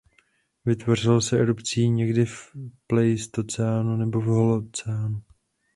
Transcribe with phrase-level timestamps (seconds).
[0.65, 2.51] Vytvořil se erupcí někdy v
[2.87, 5.21] pleistocénu nebo v holocénu.